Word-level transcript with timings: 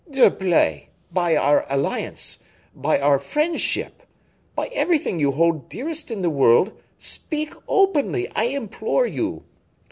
"D'Herblay, 0.09 0.87
by 1.11 1.35
our 1.35 1.63
alliance, 1.69 2.39
by 2.73 2.99
our 2.99 3.19
friendship, 3.19 4.01
by 4.55 4.65
everything 4.73 5.19
you 5.19 5.31
hold 5.33 5.69
dearest 5.69 6.09
in 6.09 6.23
the 6.23 6.29
world, 6.31 6.71
speak 6.97 7.53
openly, 7.67 8.27
I 8.31 8.45
implore 8.45 9.05
you. 9.05 9.43